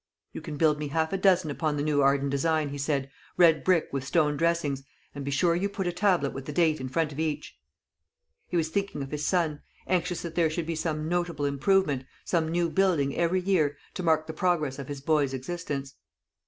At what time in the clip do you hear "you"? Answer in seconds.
0.33-0.41, 5.55-5.69